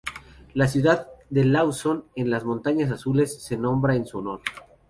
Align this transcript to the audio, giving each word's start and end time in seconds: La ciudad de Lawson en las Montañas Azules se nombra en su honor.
La 0.55 0.67
ciudad 0.67 1.11
de 1.29 1.45
Lawson 1.45 2.05
en 2.15 2.31
las 2.31 2.43
Montañas 2.43 2.89
Azules 2.89 3.39
se 3.39 3.55
nombra 3.55 3.93
en 3.95 4.07
su 4.07 4.17
honor. 4.17 4.41